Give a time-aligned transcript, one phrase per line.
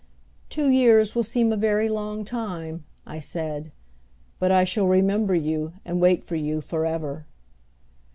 [0.49, 3.71] "Two years will seem a very long time," I said,
[4.39, 7.27] "but I shall remember you and wait for you for ever."